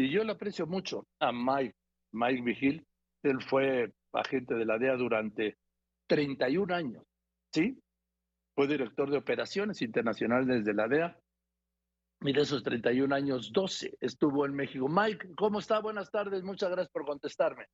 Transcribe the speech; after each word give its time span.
Y 0.00 0.08
yo 0.08 0.24
le 0.24 0.32
aprecio 0.32 0.66
mucho 0.66 1.06
a 1.18 1.30
Mike, 1.30 1.76
Mike 2.12 2.42
Vigil. 2.42 2.86
Él 3.22 3.36
fue 3.42 3.92
agente 4.14 4.54
de 4.54 4.64
la 4.64 4.78
DEA 4.78 4.96
durante 4.96 5.58
31 6.06 6.74
años, 6.74 7.04
¿sí? 7.52 7.78
Fue 8.54 8.66
director 8.66 9.10
de 9.10 9.18
operaciones 9.18 9.82
internacionales 9.82 10.64
de 10.64 10.72
la 10.72 10.88
DEA. 10.88 11.20
Y 12.22 12.32
de 12.32 12.40
esos 12.40 12.62
31 12.62 13.14
años, 13.14 13.52
12 13.52 13.98
estuvo 14.00 14.46
en 14.46 14.54
México. 14.54 14.88
Mike, 14.88 15.34
¿cómo 15.36 15.58
está? 15.58 15.80
Buenas 15.80 16.10
tardes. 16.10 16.42
Muchas 16.44 16.70
gracias 16.70 16.90
por 16.90 17.04
contestarme. 17.04 17.66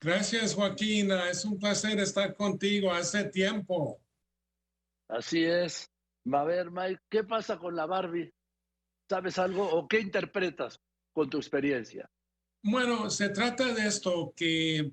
Gracias, 0.00 0.54
Joaquín. 0.54 1.10
Es 1.10 1.44
un 1.44 1.58
placer 1.58 1.98
estar 1.98 2.34
contigo 2.34 2.90
hace 2.90 3.28
tiempo. 3.28 4.00
Así 5.06 5.44
es. 5.44 5.90
A 6.32 6.44
ver, 6.44 6.70
Mike, 6.70 7.02
¿qué 7.10 7.24
pasa 7.24 7.58
con 7.58 7.76
la 7.76 7.84
Barbie? 7.84 8.32
¿Sabes 9.06 9.38
algo 9.38 9.68
o 9.70 9.86
qué 9.86 10.00
interpretas 10.00 10.80
con 11.16 11.30
tu 11.30 11.38
experiencia? 11.38 12.10
Bueno, 12.62 13.08
se 13.08 13.30
trata 13.30 13.72
de 13.72 13.86
esto 13.86 14.34
que 14.36 14.92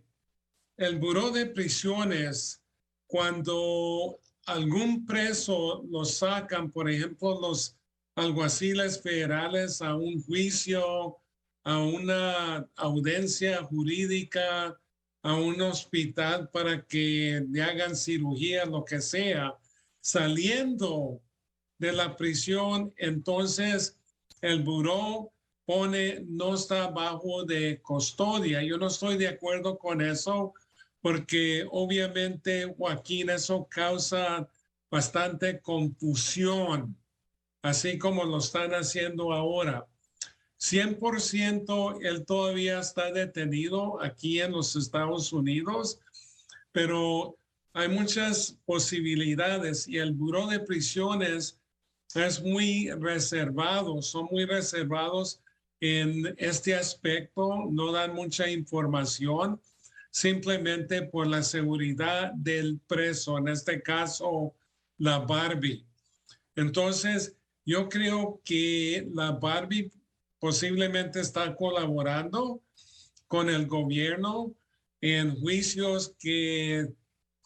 el 0.77 0.97
Buró 0.97 1.31
de 1.31 1.47
Prisiones, 1.47 2.61
cuando 3.07 4.21
algún 4.45 5.05
preso 5.05 5.83
lo 5.89 6.05
sacan, 6.05 6.71
por 6.71 6.89
ejemplo, 6.89 7.41
los 7.41 7.75
alguaciles 8.15 9.01
federales 9.01 9.81
a 9.81 9.97
un 9.97 10.23
juicio, 10.23 11.17
a 11.65 11.79
una 11.79 12.69
audiencia 12.77 13.61
jurídica, 13.61 14.79
a 15.23 15.35
un 15.35 15.61
hospital 15.61 16.49
para 16.51 16.85
que 16.85 17.45
le 17.49 17.61
hagan 17.61 17.97
cirugía, 17.97 18.63
lo 18.63 18.85
que 18.85 19.01
sea, 19.01 19.57
saliendo 19.99 21.21
de 21.79 21.91
la 21.91 22.15
prisión, 22.15 22.93
entonces 22.95 23.99
el 24.39 24.63
buró 24.63 25.32
pone, 25.65 26.21
no 26.27 26.55
está 26.55 26.87
bajo 26.87 27.43
de 27.43 27.81
custodia. 27.81 28.61
Yo 28.63 28.77
no 28.77 28.87
estoy 28.87 29.17
de 29.17 29.27
acuerdo 29.27 29.77
con 29.77 30.01
eso 30.01 30.53
porque 31.01 31.67
obviamente, 31.69 32.73
Joaquín, 32.77 33.29
eso 33.29 33.67
causa 33.69 34.47
bastante 34.89 35.59
confusión, 35.59 36.95
así 37.61 37.97
como 37.97 38.23
lo 38.23 38.37
están 38.37 38.71
haciendo 38.71 39.33
ahora. 39.33 39.85
100% 40.59 41.99
él 42.01 42.25
todavía 42.25 42.79
está 42.79 43.11
detenido 43.11 44.01
aquí 44.01 44.39
en 44.39 44.53
los 44.53 44.77
Estados 44.77 45.33
Unidos, 45.33 45.99
pero 46.71 47.35
hay 47.73 47.89
muchas 47.89 48.57
posibilidades 48.65 49.87
y 49.89 49.97
el 49.97 50.13
Buró 50.13 50.47
de 50.47 50.61
Prisiones 50.61 51.59
es 52.15 52.41
muy 52.41 52.91
reservado, 52.91 54.01
son 54.01 54.29
muy 54.31 54.45
reservados 54.45 55.41
en 55.85 56.33
este 56.37 56.73
aspecto, 56.75 57.65
no 57.69 57.91
dan 57.91 58.13
mucha 58.15 58.49
información 58.49 59.59
simplemente 60.11 61.01
por 61.01 61.27
la 61.27 61.43
seguridad 61.43 62.31
del 62.35 62.79
preso, 62.87 63.37
en 63.37 63.49
este 63.49 63.81
caso 63.81 64.53
la 64.97 65.19
Barbie. 65.19 65.85
Entonces, 66.55 67.35
yo 67.65 67.89
creo 67.89 68.39
que 68.45 69.05
la 69.13 69.31
Barbie 69.31 69.91
posiblemente 70.39 71.19
está 71.19 71.53
colaborando 71.53 72.61
con 73.27 73.49
el 73.49 73.67
gobierno 73.67 74.55
en 75.01 75.37
juicios 75.41 76.15
que 76.17 76.87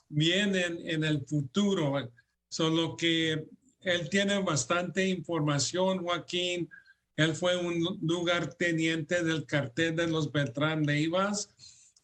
vienen 0.10 0.78
en 0.86 1.04
el 1.04 1.26
futuro. 1.26 2.12
Solo 2.50 2.98
que 2.98 3.48
él 3.82 4.10
tiene 4.12 4.38
bastante 4.44 5.08
información, 5.08 6.04
Joaquín. 6.04 6.70
Él 7.18 7.36
fue 7.36 7.58
un 7.58 8.00
lugar 8.02 8.54
teniente 8.54 9.24
del 9.24 9.46
cartel 9.46 9.96
de 9.96 10.08
los 10.08 10.32
Beltrán 10.32 10.86
Leivas 10.86 11.50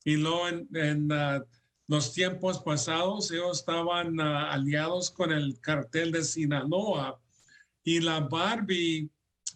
y 0.03 0.15
en, 0.15 1.11
ah, 1.11 1.43
los 1.87 2.13
tiempos 2.13 2.59
pasados 2.59 3.31
ellos 3.31 3.59
estaban 3.59 4.19
ah, 4.19 4.51
aliados 4.51 5.09
con 5.09 5.31
el 5.31 5.59
cartel 5.61 6.11
de 6.11 6.23
Sinaloa 6.23 7.19
y 7.83 7.99
la 7.99 8.19
Barbie 8.21 9.09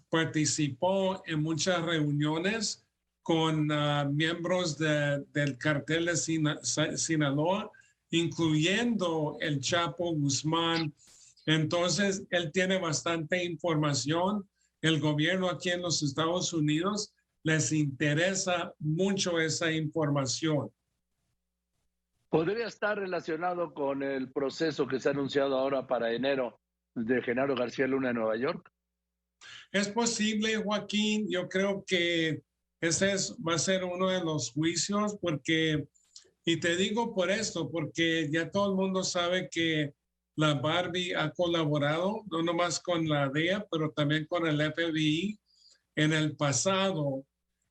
participó 0.10 1.22
en 1.26 1.42
muchas 1.42 1.82
reuniones 1.82 2.86
con 3.24 3.70
uh, 3.70 4.10
miembros 4.10 4.78
de, 4.78 5.26
del 5.34 5.58
cartel 5.58 6.06
de 6.06 6.98
Sinaloa, 6.98 7.70
incluyendo 8.10 9.38
el 9.42 9.60
Chapo 9.60 10.14
Guzmán. 10.14 10.94
Entonces, 11.46 12.24
él 12.30 12.52
tiene 12.54 12.78
bastante 12.78 13.44
información. 13.44 14.48
El 14.82 15.00
gobierno 15.00 15.50
aquí 15.50 15.70
en 15.70 15.82
los 15.82 16.04
Estados 16.04 16.54
Unidos 16.54 17.14
les 17.44 17.72
interesa 17.72 18.74
mucho 18.80 19.40
esa 19.40 19.72
información. 19.72 20.72
¿Podría 22.30 22.68
estar 22.68 22.98
relacionado 22.98 23.74
con 23.74 24.04
el 24.04 24.32
proceso 24.32 24.86
que 24.88 25.00
se 25.00 25.10
ha 25.10 25.12
anunciado 25.14 25.58
ahora 25.58 25.88
para 25.88 26.12
enero 26.14 26.60
de 26.94 27.22
Genaro 27.22 27.56
García 27.56 27.88
Luna 27.88 28.10
en 28.10 28.18
Nueva 28.18 28.36
York? 28.36 28.70
Es 29.72 29.88
posible, 29.88 30.58
Joaquín. 30.58 31.28
Yo 31.30 31.48
creo 31.48 31.84
que 31.86 32.42
ese 32.82 33.14
es, 33.14 33.36
va 33.36 33.56
a 33.56 33.60
ser 33.60 33.84
uno 33.84 34.10
de 34.10 34.24
los 34.24 34.52
juicios 34.52 35.18
porque, 35.22 35.88
y 36.46 36.60
te 36.60 36.76
digo 36.76 37.14
por 37.14 37.32
esto, 37.32 37.70
porque 37.72 38.30
ya 38.30 38.52
todo 38.52 38.72
el 38.72 38.76
mundo 38.76 39.04
sabe 39.04 39.50
que 39.50 39.94
la 40.38 40.54
Barbie 40.54 41.16
ha 41.16 41.32
colaborado, 41.32 42.24
no 42.32 42.44
nomás 42.44 42.80
con 42.80 43.08
la 43.10 43.28
DEA, 43.28 43.66
pero 43.72 43.92
también 43.92 44.26
con 44.28 44.48
el 44.48 44.62
FBI 44.62 45.38
en 45.96 46.14
el 46.14 46.36
pasado. 46.36 47.26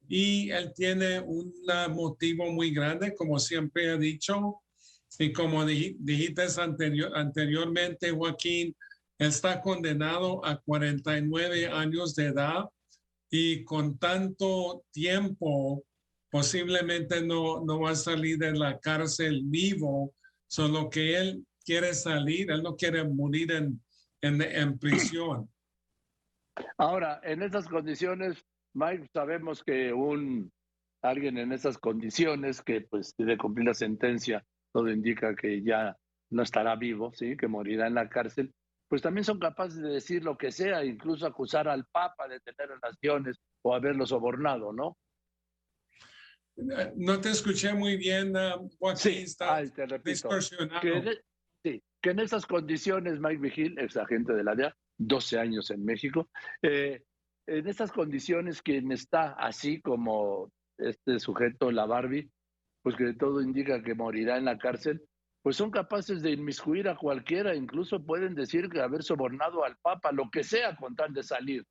Y 0.08 0.50
él 0.50 0.72
tiene 0.74 1.20
un 1.20 1.54
motivo 1.94 2.50
muy 2.52 2.72
grande, 2.72 3.14
como 3.14 3.38
siempre 3.38 3.92
he 3.92 3.98
dicho, 3.98 4.62
y 5.18 5.32
como 5.32 5.64
dijiste 5.64 6.42
anterior, 6.60 7.12
anteriormente, 7.14 8.10
Joaquín, 8.10 8.76
está 9.16 9.62
condenado 9.62 10.44
a 10.44 10.60
49 10.60 11.68
años 11.68 12.16
de 12.16 12.26
edad 12.26 12.64
y 13.30 13.64
con 13.64 13.96
tanto 13.96 14.84
tiempo 14.90 15.84
posiblemente 16.30 17.22
no, 17.22 17.64
no 17.64 17.80
va 17.80 17.90
a 17.90 17.96
salir 17.96 18.38
de 18.38 18.52
la 18.52 18.78
cárcel 18.78 19.42
vivo. 19.44 20.12
Solo 20.48 20.90
que 20.90 21.16
él 21.16 21.46
quiere 21.66 21.92
salir, 21.92 22.50
él 22.50 22.62
no 22.62 22.76
quiere 22.76 23.04
morir 23.04 23.52
en, 23.52 23.82
en, 24.22 24.40
en 24.40 24.78
prisión. 24.78 25.50
Ahora, 26.78 27.20
en 27.22 27.42
esas 27.42 27.68
condiciones, 27.68 28.42
Mike, 28.72 29.08
sabemos 29.12 29.62
que 29.62 29.92
un 29.92 30.50
alguien 31.02 31.36
en 31.36 31.52
esas 31.52 31.76
condiciones 31.78 32.62
que 32.62 32.80
pues 32.80 33.14
debe 33.18 33.36
cumplir 33.36 33.66
la 33.66 33.74
sentencia, 33.74 34.44
todo 34.72 34.90
indica 34.90 35.36
que 35.36 35.62
ya 35.62 35.96
no 36.30 36.42
estará 36.42 36.74
vivo, 36.76 37.12
sí, 37.12 37.36
que 37.36 37.46
morirá 37.46 37.86
en 37.86 37.94
la 37.94 38.08
cárcel 38.08 38.54
pues 38.88 39.02
también 39.02 39.24
son 39.24 39.38
capaces 39.38 39.80
de 39.80 39.88
decir 39.88 40.22
lo 40.22 40.36
que 40.38 40.52
sea, 40.52 40.84
incluso 40.84 41.26
acusar 41.26 41.68
al 41.68 41.86
Papa 41.86 42.28
de 42.28 42.40
tener 42.40 42.70
relaciones 42.70 43.38
o 43.62 43.74
haberlo 43.74 44.06
sobornado, 44.06 44.72
¿no? 44.72 44.96
No 46.96 47.20
te 47.20 47.30
escuché 47.30 47.74
muy 47.74 47.96
bien, 47.96 48.34
uh, 48.34 48.96
sí, 48.96 49.26
te 49.36 49.86
repito, 49.86 50.28
que 50.80 50.92
en, 50.96 51.08
e, 51.08 51.12
sí, 51.12 51.18
que 52.06 52.12
en 52.12 52.20
esas 52.20 52.46
condiciones, 52.46 53.18
Mike 53.18 53.40
Vigil, 53.40 53.78
ex 53.80 53.96
agente 53.96 54.32
de 54.32 54.44
la 54.44 54.54
DEA, 54.54 54.72
12 54.96 55.40
años 55.40 55.72
en 55.72 55.84
México, 55.84 56.30
eh, 56.62 57.02
en 57.48 57.66
esas 57.66 57.90
condiciones 57.90 58.62
quien 58.62 58.92
está 58.92 59.32
así 59.32 59.80
como 59.80 60.52
este 60.78 61.18
sujeto, 61.18 61.72
la 61.72 61.84
Barbie, 61.84 62.30
pues 62.84 62.94
que 62.94 63.12
todo 63.14 63.40
indica 63.40 63.82
que 63.82 63.96
morirá 63.96 64.36
en 64.36 64.44
la 64.44 64.56
cárcel, 64.56 65.02
pues 65.42 65.56
son 65.56 65.72
capaces 65.72 66.22
de 66.22 66.30
inmiscuir 66.30 66.88
a 66.88 66.96
cualquiera, 66.96 67.56
incluso 67.56 68.00
pueden 68.00 68.36
decir 68.36 68.68
que 68.68 68.80
haber 68.80 69.02
sobornado 69.02 69.64
al 69.64 69.76
Papa, 69.78 70.12
lo 70.12 70.30
que 70.30 70.44
sea, 70.44 70.76
con 70.76 70.94
tal 70.94 71.12
de 71.12 71.24
salir. 71.24 71.66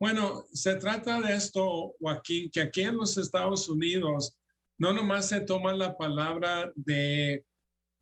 Bueno, 0.00 0.42
se 0.50 0.74
trata 0.74 1.20
de 1.20 1.36
esto, 1.36 1.94
Joaquín, 2.00 2.50
que 2.50 2.62
aquí 2.62 2.82
en 2.82 2.96
los 2.96 3.16
Estados 3.16 3.68
Unidos 3.68 4.36
no 4.76 4.92
nomás 4.92 5.28
se 5.28 5.40
toma 5.42 5.72
la 5.72 5.96
palabra 5.96 6.72
de 6.74 7.44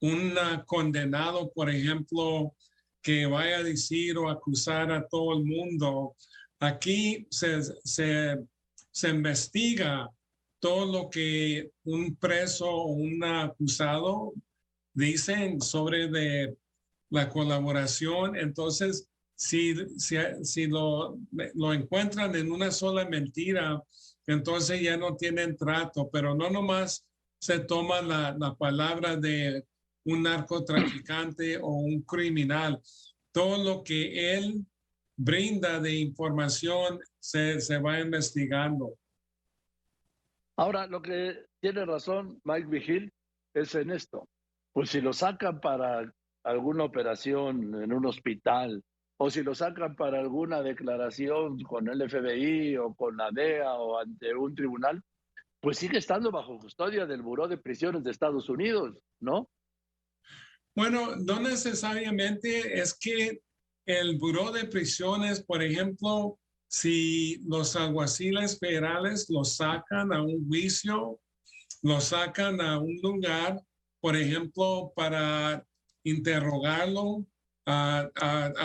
un 0.05 0.35
condenado, 0.67 1.51
por 1.53 1.71
ejemplo, 1.71 2.55
que 3.03 3.27
vaya 3.27 3.59
a 3.59 3.63
decir 3.63 4.19
o 4.19 4.29
acusar 4.29 4.93
a 4.93 5.07
todo 5.09 5.39
el 5.39 5.45
mundo. 5.45 6.15
Aquí 6.61 7.27
se, 7.31 7.63
se, 7.85 8.39
se 8.91 9.09
investiga 9.09 10.09
todo 10.61 10.93
lo 10.93 11.11
que 11.11 11.71
un 11.85 12.17
preso 12.17 12.71
o 12.71 12.93
un 12.93 13.23
acusado 13.25 14.33
dicen 14.93 15.61
sobre 15.61 16.09
de 16.09 16.57
la 17.11 17.29
colaboración. 17.29 18.37
Entonces, 18.37 19.09
si, 19.35 19.75
si, 19.99 20.17
si 20.43 20.67
lo, 20.67 21.19
lo 21.55 21.73
encuentran 21.73 22.35
en 22.35 22.53
una 22.53 22.71
sola 22.71 23.09
mentira, 23.09 23.83
entonces 24.27 24.83
ya 24.83 24.97
no 24.97 25.17
tienen 25.17 25.57
trato, 25.57 26.09
pero 26.11 26.35
no 26.35 26.51
nomás 26.51 27.07
se 27.39 27.61
toma 27.61 28.01
la, 28.01 28.37
la 28.39 28.55
palabra 28.55 29.17
de 29.17 29.65
un 30.05 30.23
narcotraficante 30.23 31.59
o 31.59 31.69
un 31.69 32.03
criminal. 32.03 32.81
Todo 33.33 33.63
lo 33.63 33.83
que 33.83 34.37
él 34.37 34.65
brinda 35.17 35.81
de 35.81 35.95
información 35.95 36.99
se, 37.19 37.61
se 37.61 37.79
va 37.79 38.01
investigando. 38.01 38.95
Ahora, 40.57 40.87
lo 40.87 41.03
que 41.03 41.47
tiene 41.61 41.85
razón 41.85 42.41
Mike 42.45 42.69
Vigil 42.69 43.13
es 43.55 43.75
en 43.75 43.91
esto. 43.91 44.29
Pues 44.73 44.91
si 44.91 45.01
lo 45.01 45.13
sacan 45.13 45.61
para 45.61 46.13
alguna 46.45 46.85
operación 46.85 47.83
en 47.83 47.93
un 47.93 48.07
hospital 48.07 48.83
o 49.17 49.31
si 49.31 49.43
lo 49.43 49.55
sacan 49.55 49.95
para 49.97 50.21
alguna 50.21 50.63
declaración 50.63 51.61
con 51.63 51.89
el 51.89 52.09
FBI 52.09 52.77
o 52.77 52.95
con 52.95 53.17
la 53.17 53.31
DEA 53.31 53.73
o 53.75 53.99
ante 53.99 54.35
un 54.35 54.55
tribunal, 54.55 55.03
pues 55.61 55.79
sigue 55.79 55.99
estando 55.99 56.31
bajo 56.31 56.59
custodia 56.59 57.07
del 57.07 57.23
Buró 57.23 57.49
de 57.49 57.57
Prisiones 57.57 58.05
de 58.05 58.11
Estados 58.11 58.49
Unidos, 58.49 58.99
¿no? 59.21 59.49
Bueno, 60.75 61.17
no 61.17 61.41
necesariamente 61.41 62.81
es 62.81 62.95
que 62.95 63.41
el 63.87 64.19
Buró 64.19 64.51
de 64.51 64.65
Prisiones, 64.65 65.43
por 65.43 65.63
ejemplo, 65.63 66.39
si 66.69 67.37
los 67.47 67.77
alguaciles 67.77 68.59
federales 68.59 69.27
lo 69.29 69.45
sacan 69.45 70.13
a 70.13 70.23
un 70.23 70.49
juicio, 70.49 71.21
lo 71.83 72.01
sacan 72.01 72.61
a 72.61 72.79
un 72.79 72.99
lugar, 73.03 73.63
por 74.01 74.17
ejemplo, 74.17 74.93
para 74.97 75.65
interrogarlo 76.03 77.25
a, 77.67 78.11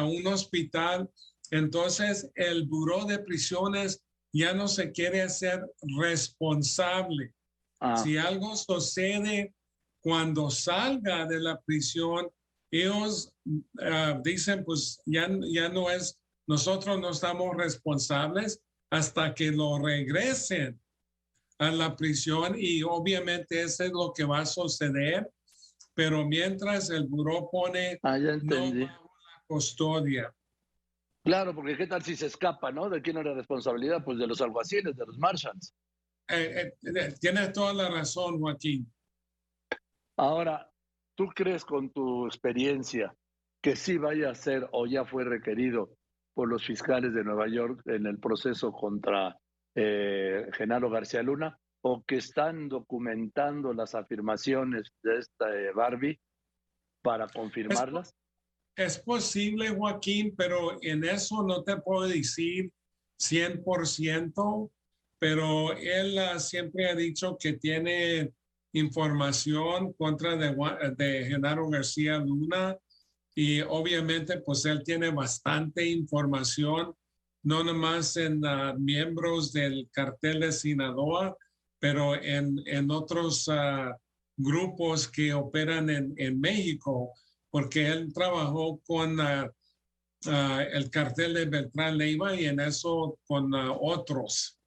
un 0.03 0.25
hospital, 0.27 1.09
entonces 1.51 2.29
el 2.35 2.67
Buró 2.67 3.06
de 3.06 3.19
Prisiones 3.19 4.03
ya 4.33 4.53
no 4.53 4.67
se 4.67 4.91
quiere 4.91 5.21
hacer 5.21 5.63
responsable. 6.00 7.33
Ah. 7.79 7.97
Si 7.97 8.17
algo 8.17 8.56
sucede 8.56 9.53
cuando 10.01 10.49
salga 10.49 11.25
de 11.25 11.39
la 11.39 11.59
prisión, 11.61 12.29
ellos 12.71 13.33
ah, 13.81 14.19
dicen, 14.23 14.63
pues 14.63 15.01
ya, 15.05 15.27
ya 15.51 15.69
no 15.69 15.89
es, 15.89 16.19
nosotros 16.47 16.99
no 16.99 17.09
estamos 17.09 17.55
responsables 17.55 18.61
hasta 18.89 19.33
que 19.33 19.51
lo 19.51 19.79
regresen 19.79 20.79
a 21.59 21.71
la 21.71 21.95
prisión 21.95 22.55
y 22.57 22.83
obviamente 22.83 23.61
eso 23.61 23.83
es 23.83 23.91
lo 23.91 24.13
que 24.13 24.23
va 24.23 24.39
a 24.39 24.45
suceder, 24.45 25.29
pero 25.93 26.25
mientras 26.25 26.89
el 26.89 27.07
buró 27.07 27.49
pone 27.51 27.99
ah, 28.03 28.17
la 28.17 28.99
custodia. 29.45 30.33
Claro, 31.23 31.53
porque 31.53 31.75
qué 31.75 31.85
tal 31.85 32.01
si 32.01 32.15
se 32.15 32.27
escapa, 32.27 32.71
¿no? 32.71 32.89
¿De 32.89 33.01
quién 33.01 33.17
era 33.17 33.31
la 33.31 33.37
responsabilidad? 33.37 34.03
Pues 34.03 34.17
de 34.17 34.27
los 34.27 34.39
alguaciles, 34.41 34.95
de 34.95 35.05
los 35.05 35.17
marshals. 35.17 35.73
Eh, 36.29 36.71
eh, 36.83 37.13
tienes 37.19 37.51
toda 37.51 37.73
la 37.73 37.89
razón, 37.89 38.39
Joaquín. 38.39 38.89
Ahora, 40.19 40.69
¿tú 41.16 41.27
crees 41.27 41.63
con 41.63 41.92
tu 41.92 42.25
experiencia 42.25 43.16
que 43.63 43.77
sí 43.77 43.98
vaya 43.98 44.31
a 44.31 44.36
ser 44.36 44.68
o 44.74 44.86
ya 44.86 45.06
fue 45.06 45.24
requerido 45.24 45.95
por 46.33 46.50
los 46.50 46.66
fiscales 46.66 47.13
de 47.13 47.24
Nueva 47.24 47.48
York 47.48 47.81
en 47.86 48.06
el 48.06 48.19
proceso 48.19 48.74
contra 48.74 49.38
eh, 49.75 50.45
Genaro 50.51 50.89
García 50.89 51.24
Luna 51.24 51.57
o 51.81 52.04
que 52.04 52.18
están 52.18 52.68
documentando 52.68 53.71
las 53.71 53.95
afirmaciones 53.95 54.92
de 55.04 55.19
esta 55.19 55.56
eh, 55.56 55.71
Barbie 55.74 56.19
para 57.01 57.30
confirmarlas? 57.30 58.13
Es, 58.75 58.98
es, 58.98 59.01
posible, 59.01 59.69
Joaquín, 59.69 60.36
pero 60.36 60.77
en 60.81 61.06
eso 61.06 61.44
no 61.44 61.63
te 61.63 61.77
puedo 61.77 62.06
decir 62.10 62.69
100%, 63.21 64.69
pero 65.18 65.71
él 65.77 66.18
uh, 66.18 66.38
siempre 66.39 66.89
ha 66.89 66.95
dicho 66.95 67.38
que 67.39 67.54
tiene 67.54 68.33
información 68.74 69.94
contra 69.94 70.36
de, 70.36 70.56
de 70.98 71.25
Genaro 71.25 71.69
García 71.69 72.18
Luna 72.18 72.77
y 73.36 73.62
obviamente 73.62 74.39
pues 74.42 74.66
él 74.66 74.83
tiene 74.83 75.12
bastante 75.12 75.86
información, 75.88 76.94
no 77.44 77.63
nomás 77.63 78.18
en 78.18 78.44
uh, 78.45 78.77
miembros 78.77 79.54
del 79.54 79.89
cartel 79.92 80.42
de 80.42 80.51
Sinaloa, 80.51 81.38
pero 81.80 82.16
en, 82.16 82.62
en 82.66 82.92
otros 82.92 83.48
uh, 83.48 83.94
grupos 84.36 85.07
que 85.07 85.33
operan 85.33 85.89
en, 85.89 86.13
en, 86.18 86.39
México, 86.39 87.13
porque 87.50 87.88
él 87.88 88.13
trabajó 88.13 88.80
con 88.86 89.19
uh, 89.19 89.50
el 90.74 90.89
cartel 90.89 91.33
de 91.36 91.45
Beltrán 91.45 91.98
Leiva 91.98 92.36
y 92.36 92.45
en 92.45 92.60
eso 92.60 93.18
con 93.25 93.54
otros. 93.54 94.60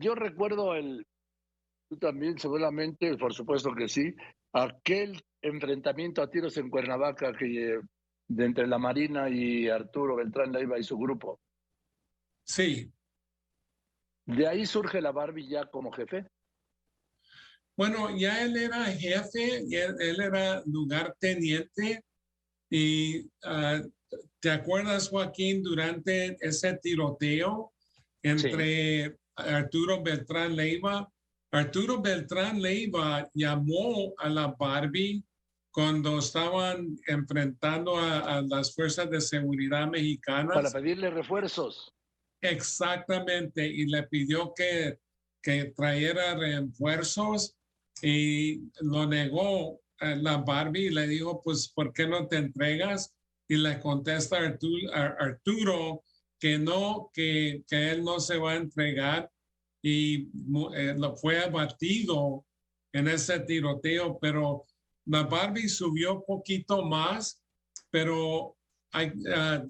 yo 0.00 0.14
recuerdo 0.16 0.74
el, 0.74 1.06
Tú 1.88 1.96
también, 1.96 2.38
seguramente, 2.38 3.16
por 3.16 3.32
supuesto 3.32 3.74
que 3.74 3.88
sí. 3.88 4.14
Aquel 4.52 5.22
enfrentamiento 5.40 6.22
a 6.22 6.30
tiros 6.30 6.56
en 6.56 6.68
Cuernavaca 6.68 7.32
que 7.32 7.80
de 8.28 8.44
entre 8.44 8.66
la 8.66 8.78
Marina 8.78 9.30
y 9.30 9.68
Arturo 9.68 10.16
Beltrán 10.16 10.52
Leiva 10.52 10.78
y 10.78 10.82
su 10.82 10.98
grupo. 10.98 11.40
Sí. 12.44 12.92
¿De 14.26 14.46
ahí 14.46 14.66
surge 14.66 15.00
la 15.00 15.12
Barbie 15.12 15.48
ya 15.48 15.64
como 15.66 15.90
jefe? 15.90 16.26
Bueno, 17.74 18.14
ya 18.16 18.42
él 18.42 18.56
era 18.56 18.84
jefe, 18.86 19.58
él, 19.58 19.96
él 20.00 20.20
era 20.20 20.62
lugarteniente 20.66 22.04
y 22.68 23.30
ah, 23.44 23.80
¿te 24.40 24.50
acuerdas, 24.50 25.08
Joaquín, 25.08 25.62
durante 25.62 26.36
ese 26.40 26.76
tiroteo 26.78 27.72
entre 28.22 29.16
Arturo 29.36 30.02
Beltrán 30.02 30.56
Leiva 30.56 31.10
Arturo 31.50 32.00
Beltrán 32.00 32.60
Leiva 32.60 33.28
llamó 33.34 34.12
a 34.18 34.28
la 34.28 34.48
Barbie 34.48 35.24
cuando 35.70 36.18
estaban 36.18 36.98
enfrentando 37.06 37.96
a, 37.96 38.42
las 38.42 38.74
fuerzas 38.74 39.08
de 39.10 39.20
seguridad 39.20 39.88
mexicanas. 39.88 40.54
Para 40.54 40.70
pedirle 40.70 41.10
refuerzos. 41.10 41.94
Exactamente, 42.40 43.66
y 43.66 43.86
le 43.86 44.02
pidió 44.04 44.52
que, 44.54 44.98
que 45.42 45.72
trajera 45.76 46.34
refuerzos 46.36 47.56
y 48.02 48.70
lo 48.80 49.06
negó 49.06 49.80
la 50.00 50.38
Barbie 50.38 50.86
y 50.86 50.90
le 50.90 51.06
dijo, 51.08 51.40
pues, 51.42 51.68
¿por 51.68 51.92
qué 51.92 52.06
no 52.06 52.28
te 52.28 52.36
entregas? 52.36 53.14
Y 53.48 53.56
le 53.56 53.80
contesta 53.80 54.36
Arturo, 54.36 54.92
Arturo 54.94 56.02
que 56.38 56.58
no, 56.58 57.10
que, 57.12 57.64
que 57.66 57.90
él 57.90 58.04
no 58.04 58.20
se 58.20 58.36
va 58.36 58.52
a 58.52 58.56
entregar 58.56 59.30
y 59.82 60.30
eh, 60.74 60.96
fue 61.20 61.44
abatido 61.44 62.44
en 62.92 63.08
ese 63.08 63.40
tiroteo, 63.40 64.18
pero 64.18 64.64
la 65.06 65.22
Barbie 65.24 65.68
subió 65.68 66.24
poquito 66.24 66.84
más, 66.84 67.42
pero 67.90 68.56
hay, 68.92 69.12
ah, 69.34 69.64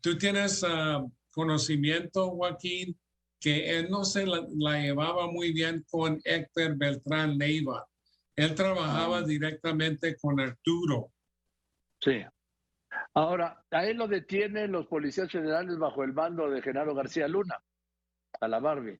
tú 0.00 0.16
tienes 0.16 0.64
ah, 0.66 1.04
conocimiento, 1.32 2.30
Joaquín, 2.30 2.98
que 3.40 3.78
él 3.78 3.90
no 3.90 4.04
se 4.04 4.26
la, 4.26 4.40
llevaba 4.80 5.30
muy 5.30 5.52
bien 5.52 5.84
con 5.90 6.20
Héctor 6.24 6.76
Beltrán 6.76 7.36
Leiva. 7.36 7.86
Él 8.36 8.54
trabajaba 8.54 9.18
ah. 9.18 9.22
directamente 9.22 10.16
con 10.16 10.40
Arturo. 10.40 11.10
Sí. 12.00 12.24
Ahora, 13.12 13.64
a 13.70 13.86
él 13.86 13.98
lo 13.98 14.08
detienen 14.08 14.72
los 14.72 14.86
policías 14.86 15.30
federales 15.30 15.78
bajo 15.78 16.04
el 16.04 16.12
mando 16.12 16.48
de 16.48 16.62
Genaro 16.62 16.94
García 16.94 17.28
Luna, 17.28 17.58
a 18.40 18.48
la 18.48 18.60
Barbie. 18.60 18.98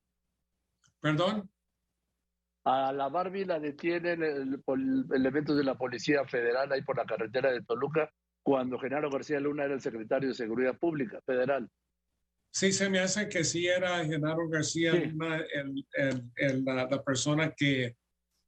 ¿Perdón? 1.04 1.50
A 2.64 2.90
la 2.90 3.11
Barbie 3.11 3.44
la 3.44 3.61
detienen 3.61 4.23
el, 4.23 4.58
elementos 5.14 5.54
de 5.54 5.62
la 5.62 5.76
Policía 5.76 6.25
Federal 6.25 6.73
ahí 6.73 6.80
por 6.80 6.96
la 6.96 7.04
carretera 7.04 7.52
de 7.52 7.62
Toluca 7.62 8.11
cuando 8.42 8.78
Genaro 8.78 9.11
García 9.11 9.38
Luna 9.38 9.64
era 9.64 9.75
el 9.75 9.82
secretario 9.82 10.30
de 10.30 10.34
Seguridad 10.34 10.78
Pública 10.78 11.20
Federal. 11.26 11.68
Sí, 12.50 12.73
se 12.73 12.88
me 12.88 13.00
hace 13.00 13.28
que 13.28 13.44
sí 13.44 13.66
era 13.66 14.02
Genaro 14.06 14.49
García 14.49 14.94
Luna 14.94 15.44
el, 16.37 16.64
la, 16.64 16.88
persona 17.04 17.52
que, 17.54 17.96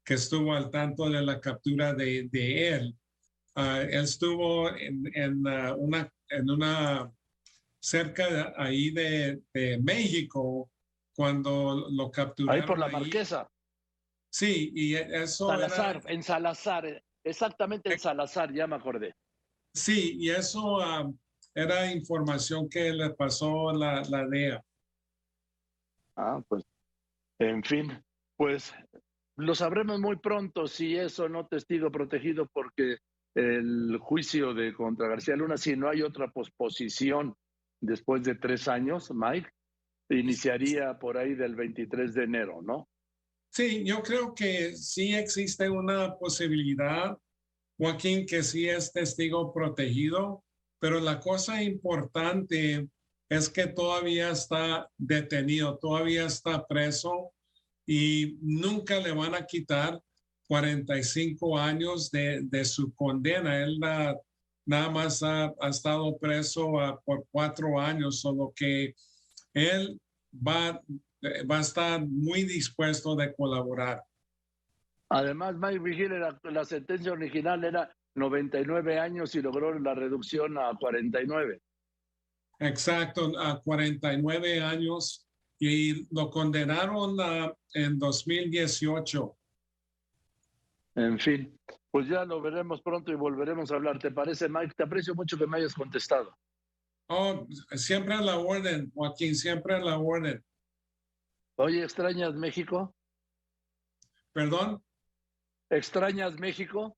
que 0.03 0.15
estuvo 0.15 0.55
al 0.55 0.71
tanto 0.71 1.11
de 1.11 1.21
la 1.21 1.39
captura 1.39 1.93
de, 1.93 2.27
de 2.33 2.69
él. 2.69 2.97
Ah, 3.55 3.83
él 3.83 4.05
estuvo 4.05 4.75
en, 4.75 5.03
en, 5.13 5.47
ah, 5.47 5.75
una, 5.77 6.11
en 6.31 6.51
una 6.51 7.13
cerca 7.81 8.31
de, 8.31 8.53
ahí 8.57 8.93
de, 8.93 9.43
de 9.53 9.79
México 9.83 10.71
cuando 11.17 11.89
lo 11.91 12.11
capturaron. 12.11 12.61
Ahí 12.61 12.67
por 12.67 12.79
la 12.79 12.89
marquesa. 12.89 13.49
Sí, 14.31 14.71
y 14.75 14.95
eso. 14.95 15.49
Salazar, 15.49 16.03
en 16.07 16.23
Salazar, 16.23 17.03
exactamente 17.25 17.93
en 17.93 17.99
Salazar, 17.99 18.53
ya 18.53 18.67
me 18.67 18.77
acordé. 18.77 19.15
Sí, 19.73 20.17
y 20.19 20.31
eso 20.31 20.79
era 21.55 21.91
información 21.91 22.69
que 22.69 22.93
le 22.93 23.11
pasó 23.11 23.73
la, 23.73 24.03
la 24.03 24.27
DEA. 24.27 24.63
Ah, 26.17 26.43
pues, 26.49 26.65
en 27.39 27.63
fin, 27.63 28.03
pues 28.37 28.75
lo 29.37 29.55
sabremos 29.55 30.01
muy 30.01 30.17
pronto 30.17 30.67
si 30.67 30.97
es 30.97 31.19
o 31.19 31.29
no 31.29 31.47
testigo 31.47 31.91
protegido, 31.91 32.47
porque 32.53 32.99
el 33.35 33.99
juicio 34.01 34.55
de 34.55 34.73
contra 34.73 35.09
García 35.09 35.37
Luna, 35.37 35.59
si 35.59 35.77
no 35.77 35.91
hay 35.91 36.03
otra 36.03 36.31
posposición 36.31 37.35
después 37.81 38.23
de 38.23 38.35
tres 38.35 38.67
años, 38.67 39.11
Mike, 39.15 39.51
iniciaría 40.09 40.99
por 40.99 41.19
ahí 41.19 41.35
del 41.35 41.55
23 41.55 42.15
de 42.15 42.25
enero, 42.25 42.63
¿no? 42.63 42.89
Sí, 43.51 43.85
yo 43.85 44.03
creo 44.03 44.35
que 44.35 44.77
sí 44.77 45.15
existe 45.15 45.69
una 45.71 46.17
posibilidad, 46.17 47.17
Joaquín, 47.79 48.27
que 48.27 48.43
sí 48.43 48.69
es 48.69 48.93
testigo 48.93 49.53
protegido, 49.53 50.45
pero 50.79 51.01
la 51.01 51.21
cosa 51.21 51.63
importante 51.63 52.89
es 53.29 53.49
que 53.49 53.67
todavía 53.67 54.31
está 54.31 54.89
detenido, 54.97 55.79
todavía 55.79 56.27
está 56.27 56.67
preso 56.67 57.33
y 57.87 58.37
nunca 58.41 59.01
le 59.01 59.13
van 59.13 59.35
a 59.35 59.47
quitar 59.47 60.01
45 60.49 61.59
años 61.59 62.11
de, 62.11 62.41
de 62.43 62.65
su 62.65 62.95
condena. 62.95 63.63
Él 63.63 63.79
nada 63.79 64.91
más 64.91 65.23
ha, 65.23 65.55
estado 65.69 66.17
preso 66.19 66.79
ah, 66.79 67.01
por 67.05 67.27
cuatro 67.31 67.81
años, 67.81 68.21
solo 68.21 68.53
que 68.55 68.95
él 69.57 69.99
va, 70.47 70.83
va 71.51 71.59
a 71.59 71.61
estar 71.61 72.07
muy 72.07 72.45
dispuesto 72.45 73.17
de 73.17 73.35
colaborar. 73.35 74.03
Además, 75.09 75.57
Mike 75.57 75.79
Vigil, 75.79 76.13
la 76.43 76.65
sentencia 76.65 77.13
original 77.13 77.65
era 77.65 77.91
99 78.15 78.99
años 78.99 79.35
y 79.35 79.41
logró 79.41 79.79
la 79.79 79.95
reducción 79.95 80.59
a 80.59 80.77
49. 80.79 81.61
Exacto, 82.59 83.33
a 83.39 83.61
49 83.61 84.61
años 84.61 85.27
y 85.59 86.07
lo 86.15 86.31
condenaron 86.31 87.17
en 87.73 87.99
2018. 87.99 89.37
En 90.97 91.19
fin, 91.19 91.59
pues 91.91 92.09
ya 92.09 92.25
lo 92.25 92.41
veremos 92.43 92.83
pronto 92.83 93.13
y 93.13 93.15
volveremos 93.15 93.71
a 93.71 93.77
hablar. 93.77 93.99
¿Te 93.99 94.11
parece, 94.11 94.49
Mike? 94.49 94.75
Te 94.77 94.83
aprecio 94.83 95.15
mucho 95.15 95.39
que 95.39 95.47
me 95.47 95.59
hayas 95.59 95.75
contestado. 95.75 96.37
Oh, 97.09 97.47
siempre 97.77 98.15
a 98.15 98.21
la 98.21 98.39
orden, 98.39 98.91
Joaquín, 98.93 99.35
siempre 99.35 99.77
a 99.77 99.79
la 99.79 99.99
orden. 99.99 100.45
Oye, 101.57 101.83
¿extrañas 101.83 102.35
México? 102.35 102.95
¿Perdón? 104.33 104.83
¿Extrañas 105.71 106.39
México? 106.39 106.97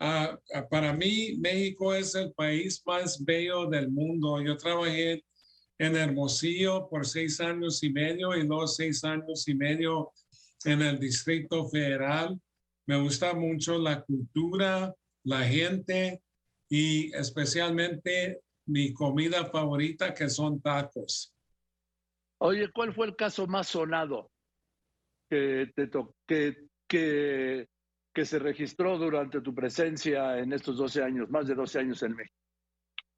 Ah, 0.00 0.36
para 0.70 0.92
mí, 0.92 1.36
México 1.38 1.94
es 1.94 2.14
el 2.14 2.32
país 2.32 2.82
más 2.84 3.22
bello 3.24 3.66
del 3.66 3.90
mundo. 3.90 4.42
Yo 4.42 4.56
trabajé 4.56 5.24
en 5.78 5.96
Hermosillo 5.96 6.88
por 6.88 7.06
seis 7.06 7.40
años 7.40 7.82
y 7.82 7.92
medio 7.92 8.34
y 8.36 8.46
luego 8.46 8.66
seis 8.66 9.04
años 9.04 9.46
y 9.46 9.54
medio 9.54 10.12
en 10.64 10.82
el 10.82 10.98
Distrito 10.98 11.68
Federal. 11.68 12.40
Me 12.86 13.00
gusta 13.00 13.34
mucho 13.34 13.78
la 13.78 14.02
cultura, 14.02 14.92
la 15.24 15.44
gente 15.44 16.20
y 16.68 17.14
especialmente 17.14 18.40
mi 18.66 18.92
comida 18.92 19.44
favorita 19.46 20.14
que 20.14 20.28
son 20.28 20.60
tacos. 20.60 21.34
Oye, 22.38 22.70
¿cuál 22.72 22.92
fue 22.92 23.06
el 23.06 23.16
caso 23.16 23.46
más 23.46 23.68
sonado 23.68 24.30
que, 25.28 25.70
te 25.74 25.90
que, 26.26 26.66
que 26.88 27.68
que 28.12 28.26
se 28.26 28.38
registró 28.38 28.98
durante 28.98 29.40
tu 29.40 29.54
presencia 29.54 30.38
en 30.38 30.52
estos 30.52 30.76
12 30.76 31.02
años, 31.02 31.30
más 31.30 31.46
de 31.46 31.54
12 31.54 31.78
años 31.78 32.02
en 32.02 32.14
México? 32.14 32.36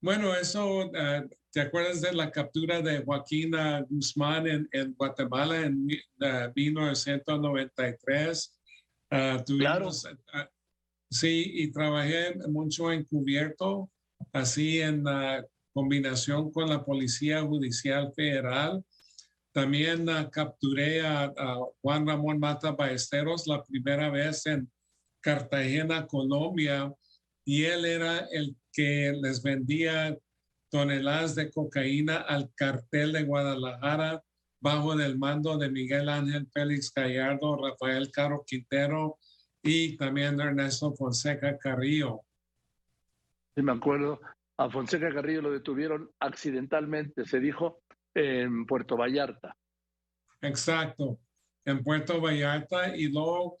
Bueno, 0.01 0.33
eso, 0.35 0.89
eh, 0.93 1.27
¿te 1.51 1.61
acuerdas 1.61 2.01
de 2.01 2.13
la 2.13 2.29
captura 2.31 2.81
de 2.81 3.03
Joaquín 3.03 3.51
Guzmán 3.89 4.67
en, 4.71 4.93
Guatemala 4.93 5.61
en 5.61 5.85
1993? 5.85 8.59
Ah, 9.11 9.43
claro. 9.45 9.89
Ah, 10.33 10.49
sí, 11.09 11.51
y 11.55 11.71
trabajé 11.71 12.35
mucho 12.47 12.91
encubierto, 12.91 13.89
así 14.33 14.81
en 14.81 15.03
combinación 15.73 16.51
con 16.51 16.69
la 16.69 16.83
Policía 16.83 17.41
Judicial 17.41 18.13
Federal. 18.15 18.83
También 19.51 20.07
uh, 20.09 20.29
capturé 20.29 21.05
a, 21.05 21.25
a, 21.25 21.57
Juan 21.81 22.07
Ramón 22.07 22.39
Mata 22.39 22.71
Ballesteros 22.71 23.47
la 23.47 23.63
primera 23.63 24.09
vez 24.09 24.45
en 24.45 24.69
Cartagena, 25.21 26.05
Colombia, 26.07 26.93
y 27.45 27.63
él 27.63 27.85
era 27.85 28.27
el 28.31 28.55
que 28.71 29.13
les 29.21 29.41
vendía 29.41 30.17
toneladas 30.69 31.35
de 31.35 31.49
cocaína 31.51 32.17
al 32.17 32.51
cartel 32.55 33.13
de 33.13 33.23
Guadalajara 33.23 34.23
bajo 34.59 34.93
el 34.93 35.17
mando 35.17 35.57
de 35.57 35.69
Miguel 35.69 36.09
Ángel 36.09 36.47
Félix 36.51 36.91
Gallardo, 36.93 37.55
Rafael 37.55 38.11
Caro 38.11 38.43
Quintero 38.45 39.17
y 39.61 39.95
también 39.95 40.39
Ernesto 40.39 40.93
Fonseca 40.93 41.57
Carrillo. 41.57 42.21
Sí, 43.55 43.61
me 43.61 43.71
acuerdo. 43.71 44.19
A 44.57 44.69
Fonseca 44.69 45.13
Carrillo 45.13 45.41
lo 45.41 45.51
detuvieron 45.51 46.11
accidentalmente, 46.19 47.25
se 47.25 47.39
dijo, 47.39 47.81
en 48.13 48.65
Puerto 48.65 48.97
Vallarta. 48.97 49.55
Exacto, 50.41 51.19
en 51.65 51.83
Puerto 51.83 52.21
Vallarta 52.21 52.95
y 52.95 53.07
luego 53.07 53.57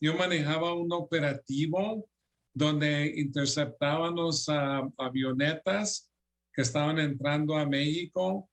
yo 0.00 0.16
manejaba 0.16 0.74
un 0.74 0.92
operativo 0.92 2.08
donde 2.54 3.12
interceptábamos 3.16 4.48
avionetas 4.98 6.10
que 6.52 6.62
estaban 6.62 6.98
entrando 6.98 7.56
a 7.56 7.66
México 7.66 8.48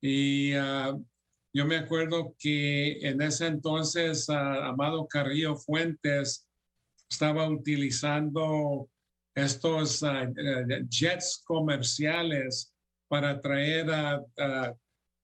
y 0.00 0.52
ah, 0.54 0.94
yo 1.54 1.66
me 1.66 1.76
acuerdo 1.76 2.34
que 2.38 2.98
en 3.06 3.20
ese 3.20 3.46
entonces 3.46 4.28
uh, 4.28 4.32
Amado 4.32 5.06
Carrillo 5.06 5.54
Fuentes 5.54 6.48
estaba 7.10 7.48
utilizando 7.48 8.88
estos 9.34 10.02
eh, 10.02 10.84
jets 10.88 11.42
comerciales 11.44 12.74
para 13.08 13.40
traer 13.40 13.90
a, 13.90 14.22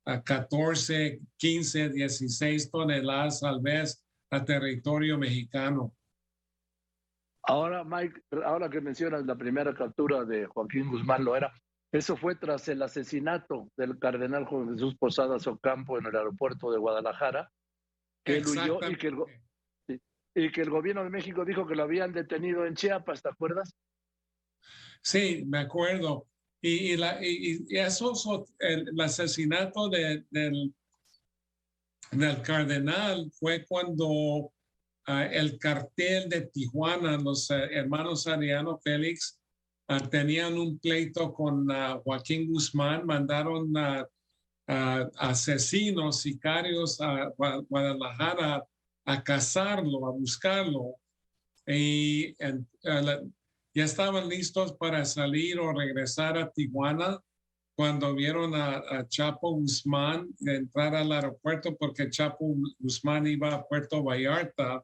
a 0.07 0.23
14, 0.23 1.21
15, 1.37 1.88
16 1.91 2.71
toneladas 2.71 3.43
al 3.43 3.61
mes 3.61 4.05
a 4.31 4.45
territorio 4.45 5.19
mexicano. 5.19 5.95
Ahora, 7.43 7.83
Mike, 7.85 8.21
ahora 8.45 8.69
que 8.69 8.81
mencionas 8.81 9.25
la 9.25 9.37
primera 9.37 9.75
captura 9.75 10.25
de 10.25 10.47
Joaquín 10.47 10.91
Guzmán 10.91 11.25
Loera, 11.25 11.53
eso 11.93 12.17
fue 12.17 12.35
tras 12.35 12.69
el 12.69 12.83
asesinato 12.83 13.71
del 13.77 13.99
cardenal 13.99 14.45
Juan 14.45 14.75
Jesús 14.75 14.97
Posadas 14.99 15.47
Ocampo 15.47 15.99
en 15.99 16.07
el 16.07 16.17
aeropuerto 16.17 16.71
de 16.71 16.79
Guadalajara, 16.79 17.50
que 18.25 18.38
él 18.38 18.47
huyó 18.47 18.79
y 18.91 18.97
que, 18.97 19.07
el, 19.09 20.03
y 20.35 20.53
que 20.53 20.61
el 20.61 20.69
gobierno 20.69 21.05
de 21.05 21.11
México 21.11 21.47
dijo 21.47 21.67
que 21.67 21.75
lo 21.75 21.85
habían 21.85 22.12
detenido 22.12 22.67
en 22.67 22.75
Chiapas, 22.75 23.23
¿te 23.23 23.31
acuerdas? 23.31 23.75
Sí, 25.02 25.45
me 25.47 25.61
acuerdo. 25.61 26.26
Y, 26.61 26.97
la, 26.97 27.19
y, 27.23 27.67
eso, 27.71 28.47
el, 28.59 29.00
asesinato 29.00 29.88
de, 29.88 30.25
del 30.31 30.75
del 32.11 32.43
cardenal 32.43 33.31
fue 33.38 33.64
cuando 33.67 34.52
ah, 35.07 35.26
el 35.26 35.59
cartel 35.59 36.28
de 36.28 36.43
Tijuana, 36.43 37.19
los 37.19 37.50
eh, 37.50 37.69
hermanos 37.73 38.26
Ariano 38.26 38.78
Félix, 38.78 39.38
ah, 39.88 40.00
tenían 40.09 40.59
un 40.59 40.78
pleito 40.78 41.33
con 41.33 41.71
ah, 41.71 42.00
Joaquín 42.02 42.50
Guzmán, 42.50 43.07
mandaron 43.07 43.73
asesinos, 45.17 46.21
sicarios 46.21 47.00
a 47.00 47.33
Guadalajara 47.37 48.62
a 49.07 49.23
cazarlo, 49.23 50.07
a 50.07 50.11
buscarlo. 50.11 50.97
Y 51.67 52.35
ya 53.78 53.85
estaban 53.85 54.28
listos 54.28 54.73
para 54.73 55.04
salir 55.04 55.61
o 55.61 55.73
regresar 55.73 56.37
a 56.37 56.50
Tijuana 56.50 57.20
cuando 57.76 58.12
vieron 58.12 58.52
a, 58.56 59.06
Chapo 59.06 59.52
Guzmán 59.52 60.28
entrar 60.44 60.97
al 60.97 61.12
aeropuerto 61.12 61.76
porque 61.76 62.11
Chapo 62.11 62.56
Guzmán 62.80 63.28
iba 63.28 63.54
a 63.54 63.64
Puerto 63.64 64.02
Vallarta 64.02 64.82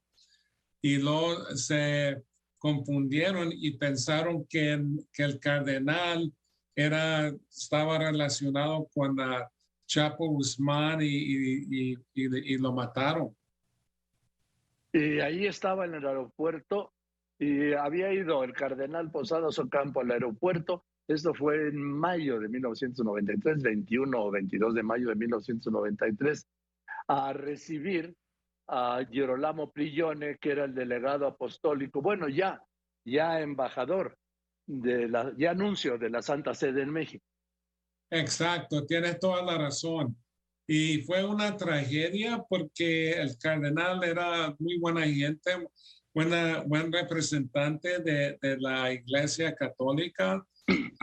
y 0.80 0.98
luego 0.98 1.44
se 1.56 2.22
confundieron 2.56 3.50
y 3.52 3.76
pensaron 3.76 4.46
que, 4.46 4.80
que 5.12 5.24
el 5.24 5.40
cardenal 5.40 6.32
era, 6.76 7.34
estaba 7.50 7.98
relacionado 7.98 8.88
con 8.94 9.16
Chapo 9.86 10.28
Guzmán 10.28 11.00
y, 11.02 11.96
y, 12.14 12.58
lo 12.58 12.72
mataron. 12.72 13.36
Y 14.92 15.18
ahí 15.18 15.46
estaba 15.46 15.84
en 15.84 15.94
el 15.94 16.06
aeropuerto 16.06 16.93
y 17.38 17.72
había 17.72 18.12
ido 18.12 18.44
el 18.44 18.52
cardenal 18.52 19.10
Posadas 19.10 19.58
Ocampo 19.58 20.00
al 20.00 20.10
aeropuerto 20.10 20.84
esto 21.06 21.34
fue 21.34 21.68
en 21.68 21.82
mayo 21.82 22.40
de 22.40 22.48
1993, 22.48 23.62
21 23.62 24.24
o 24.24 24.30
22 24.30 24.74
de 24.74 24.82
mayo 24.82 25.08
de 25.08 25.14
1993, 25.16 26.46
a 27.08 27.32
recibir 27.34 28.14
a 28.68 29.04
Girolamo 29.10 29.70
Prigione, 29.70 30.38
que 30.38 30.52
era 30.52 30.64
el 30.64 30.74
delegado 30.74 31.26
apostólico, 31.26 32.00
bueno, 32.00 32.28
ya, 32.28 32.62
ya 33.04 33.40
embajador, 33.40 34.16
de 34.66 35.08
la, 35.08 35.34
ya 35.36 35.50
anuncio 35.50 35.98
de 35.98 36.08
la 36.08 36.22
Santa 36.22 36.54
Sede 36.54 36.82
en 36.82 36.90
México. 36.90 37.24
Exacto, 38.10 38.86
tienes 38.86 39.18
toda 39.18 39.42
la 39.42 39.58
razón. 39.58 40.16
Y 40.66 41.02
fue 41.02 41.22
una 41.22 41.54
tragedia 41.54 42.42
porque 42.48 43.12
el 43.12 43.36
cardenal 43.36 44.02
era 44.02 44.54
muy 44.58 44.78
buena 44.78 45.02
gente, 45.02 45.68
buena, 46.14 46.62
buen 46.66 46.92
representante 46.92 47.98
de, 47.98 48.38
de 48.40 48.56
la 48.58 48.92
Iglesia 48.92 49.54
Católica 49.54 50.46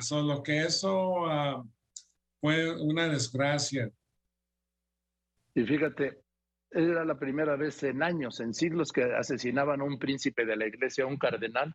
Solo 0.01 0.41
que 0.41 0.61
eso 0.61 1.25
ah, 1.27 1.63
fue 2.39 2.71
una 2.81 3.07
desgracia. 3.07 3.91
Y 5.53 5.63
fíjate, 5.63 6.21
era 6.71 7.05
la 7.05 7.19
primera 7.19 7.55
vez 7.55 7.83
en 7.83 8.01
años, 8.01 8.39
en 8.39 8.53
siglos, 8.53 8.91
que 8.91 9.03
asesinaban 9.03 9.81
a 9.81 9.83
un 9.83 9.99
príncipe 9.99 10.45
de 10.45 10.55
la 10.55 10.67
iglesia, 10.67 11.05
un 11.05 11.17
cardenal, 11.17 11.73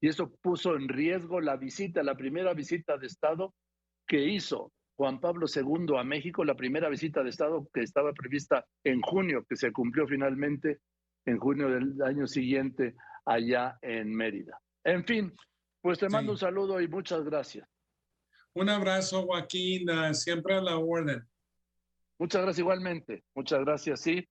y 0.00 0.08
eso 0.08 0.34
puso 0.40 0.76
en 0.76 0.88
riesgo 0.88 1.40
la 1.40 1.56
visita, 1.56 2.02
la 2.02 2.16
primera 2.16 2.54
visita 2.54 2.96
de 2.96 3.06
Estado 3.06 3.54
que 4.06 4.24
hizo 4.24 4.72
Juan 4.96 5.20
Pablo 5.20 5.46
II 5.54 5.96
a 5.98 6.04
México, 6.04 6.44
la 6.44 6.56
primera 6.56 6.88
visita 6.88 7.22
de 7.22 7.30
Estado 7.30 7.68
que 7.72 7.82
estaba 7.82 8.12
prevista 8.12 8.64
en 8.84 9.02
junio, 9.02 9.44
que 9.48 9.56
se 9.56 9.70
cumplió 9.70 10.06
finalmente 10.06 10.78
en 11.28 11.38
junio 11.38 11.68
del 11.68 12.00
año 12.02 12.26
siguiente 12.26 12.94
allá 13.24 13.78
en 13.82 14.14
Mérida. 14.14 14.58
En 14.84 15.04
fin, 15.04 15.34
pues 15.82 15.98
te 15.98 16.08
mando 16.08 16.32
un 16.32 16.38
saludo 16.38 16.80
y 16.80 16.88
muchas 16.88 17.22
gracias. 17.24 17.68
Un 18.54 18.68
abrazo, 18.70 19.26
Joaquín, 19.26 19.86
siempre 20.14 20.54
a 20.54 20.62
la 20.62 20.78
orden. 20.78 21.22
Muchas 22.18 22.42
gracias 22.42 22.58
igualmente. 22.60 23.22
Muchas 23.34 23.60
gracias, 23.60 24.00
sí. 24.00 24.26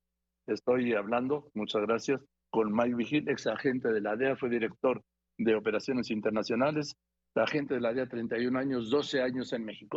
Estoy 0.47 0.93
hablando, 0.93 1.51
muchas 1.53 1.81
gracias, 1.83 2.21
con 2.49 2.73
Mike 2.73 2.95
Vigil, 2.95 3.29
ex 3.29 3.47
agente 3.47 3.89
de 3.89 4.01
la 4.01 4.15
DEA, 4.15 4.35
fue 4.35 4.49
director 4.49 5.03
de 5.37 5.55
operaciones 5.55 6.09
internacionales, 6.09 6.95
agente 7.35 7.75
de 7.75 7.81
la 7.81 7.93
DEA 7.93 8.07
31 8.07 8.57
años, 8.57 8.89
12 8.89 9.21
años 9.21 9.53
en 9.53 9.65
México. 9.65 9.95